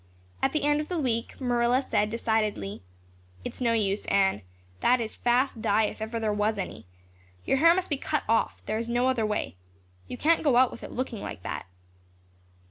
At 0.41 0.51
the 0.51 0.63
end 0.63 0.81
of 0.81 0.87
the 0.87 0.97
week 0.97 1.39
Marilla 1.39 1.79
said 1.83 2.09
decidedly: 2.09 2.81
"It's 3.45 3.61
no 3.61 3.73
use, 3.73 4.07
Anne. 4.07 4.41
That 4.79 4.99
is 4.99 5.15
fast 5.15 5.61
dye 5.61 5.83
if 5.83 6.01
ever 6.01 6.19
there 6.19 6.33
was 6.33 6.57
any. 6.57 6.87
Your 7.45 7.57
hair 7.57 7.75
must 7.75 7.91
be 7.91 7.97
cut 7.97 8.23
off; 8.27 8.65
there 8.65 8.79
is 8.79 8.89
no 8.89 9.07
other 9.09 9.27
way. 9.27 9.57
You 10.07 10.17
can't 10.17 10.41
go 10.43 10.55
out 10.55 10.71
with 10.71 10.81
it 10.81 10.89
looking 10.91 11.21
like 11.21 11.43
that." 11.43 11.67